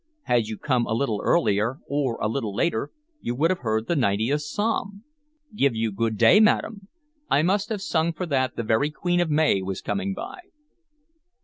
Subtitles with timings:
[0.23, 3.95] Had you come a little earlier or a little later, you would have heard the
[3.95, 5.03] ninetieth psalm.
[5.53, 6.87] Give you good day madam.
[7.29, 10.39] I must have sung for that the very queen of May was coming by."